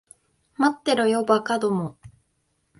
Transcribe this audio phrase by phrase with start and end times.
[0.57, 1.95] 待ってろよ、馬鹿ども。